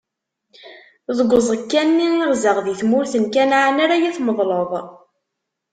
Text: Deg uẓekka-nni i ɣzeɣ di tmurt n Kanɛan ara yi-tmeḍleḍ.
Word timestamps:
Deg 1.17 1.29
uẓekka-nni 1.37 2.07
i 2.23 2.25
ɣzeɣ 2.31 2.57
di 2.65 2.73
tmurt 2.81 3.13
n 3.23 3.25
Kanɛan 3.33 3.77
ara 3.83 3.95
yi-tmeḍleḍ. 4.01 4.71